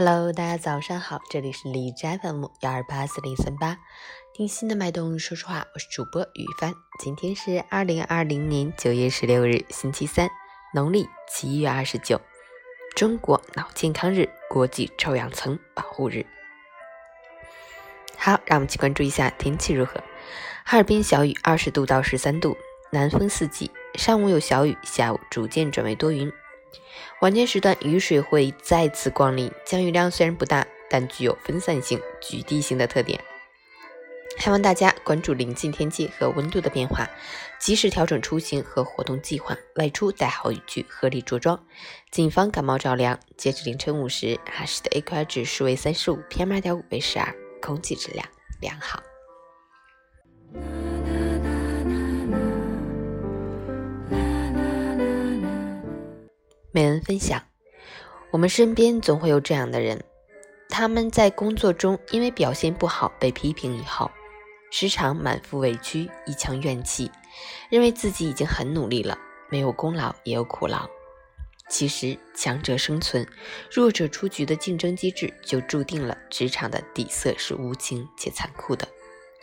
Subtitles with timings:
[0.00, 3.78] Hello，大家早上好，这里是李斋 FM 幺二八四零三八，
[4.32, 6.72] 听心的脉动说说话，我是主播雨帆。
[7.00, 10.30] 今天是二零二零年九月十六日，星期三，
[10.72, 12.20] 农历七月二十九，
[12.94, 16.24] 中国脑健康日，国际臭氧层保护日。
[18.16, 20.00] 好，让我们去关注一下天气如何。
[20.64, 22.56] 哈尔滨小雨，二十度到十三度，
[22.92, 26.32] 南风四级，上午有小雨，下午逐渐转为多云。
[27.20, 33.20] 晚间时段雨水会再次光临，降雨量虽然不大，但具有分散性、局地性的特点。
[34.38, 37.08] 希望大家关注临近天气和温度的变化，
[37.58, 41.66] 及时调整出行和活动计划，外出带好雨具，合理着装，
[42.12, 43.18] 谨防感冒着凉。
[43.36, 48.24] 截至凌晨五时，哈市的 AQI 指数为三十五，PM 二点五为十二，空气质量
[48.60, 49.02] 良好。
[56.78, 57.42] 美文分享：
[58.30, 60.04] 我们身边总会有这样的人，
[60.68, 64.08] 他们在工作中因为表现不好被批评以后，
[64.70, 67.10] 时常满腹委屈，一腔怨气，
[67.68, 69.18] 认为自己已经很努力了，
[69.50, 70.88] 没有功劳也有苦劳。
[71.68, 73.26] 其实，强者生存，
[73.72, 78.86] 弱者出局的竞争机制就注定了职场的底色是无情且残酷的，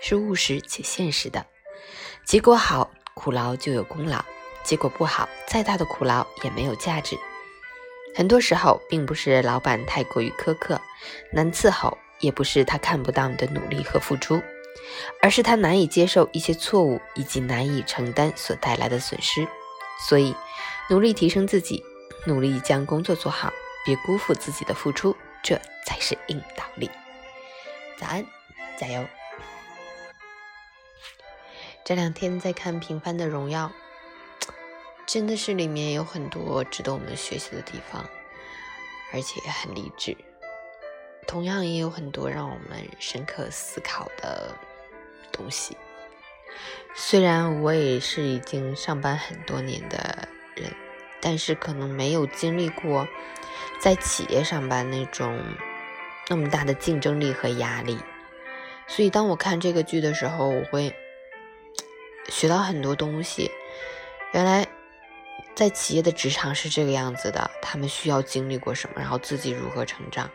[0.00, 1.44] 是务实且现实的。
[2.24, 4.24] 结果好，苦劳就有功劳。
[4.64, 7.16] 结果不好，再大的苦劳也没有价值。
[8.16, 10.80] 很多时候，并不是老板太过于苛刻、
[11.32, 14.40] 难伺候，也不是他看不到你的努力和付出，
[15.20, 19.46] 而是他难以接受一些错误以及难以承担所带来的损失。
[20.08, 20.34] 所以，
[20.88, 21.84] 努力提升自己，
[22.24, 23.52] 努力将工作做好，
[23.84, 26.90] 别辜负自己的付出，这才是硬道理。
[27.98, 28.24] 早安，
[28.78, 29.04] 加油！
[31.84, 33.66] 这两天在看《平凡的荣耀》。
[35.14, 38.04] 真的是里面有很多值得我们学习的地方，
[39.12, 40.16] 而且也很励志。
[41.24, 44.52] 同样也有很多让我们深刻思考的
[45.30, 45.76] 东西。
[46.96, 50.26] 虽然我也是已经上班很多年的
[50.56, 50.74] 人，
[51.20, 53.06] 但是可能没有经历过
[53.78, 55.40] 在企业上班那种
[56.28, 58.00] 那么大的竞争力和压力。
[58.88, 60.92] 所以当我看这个剧的时候，我会
[62.28, 63.52] 学到很多东西。
[64.32, 64.66] 原来。
[65.54, 70.30] 在企业的职场是这个样子的，他们需要经历过什么，然后自己如何成长。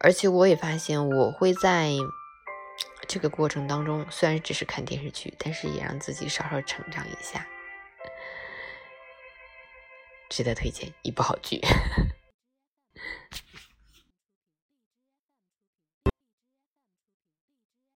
[0.00, 1.92] 而且我也发现，我会在
[3.06, 7.46] 这个过程当中，虽然只是看电视剧，但是也让自己稍稍成长一下，
[10.28, 11.60] 值得推荐一部好剧。